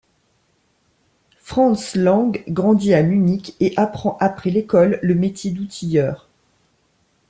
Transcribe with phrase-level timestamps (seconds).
[1.37, 6.27] Franzl Lang grandit à Munich et apprend après l'école le métier d'outilleur.